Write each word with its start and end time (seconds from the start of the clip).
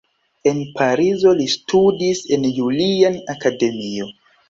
En 0.51 0.61
Parizo 0.79 1.35
li 1.43 1.47
studis 1.57 2.25
en 2.39 2.51
"Julian 2.59 3.25
Akademio". 3.39 4.15